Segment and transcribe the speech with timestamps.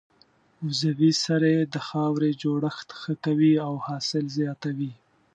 [0.63, 4.91] عضوي سرې د خاورې جوړښت ښه کوي او حاصل زیاتوي.